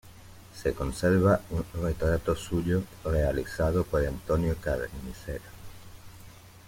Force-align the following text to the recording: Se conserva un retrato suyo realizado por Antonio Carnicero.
Se 0.59 0.73
conserva 0.73 1.41
un 1.51 1.63
retrato 1.79 2.35
suyo 2.35 2.81
realizado 3.03 3.83
por 3.83 4.03
Antonio 4.03 4.55
Carnicero. 4.59 5.43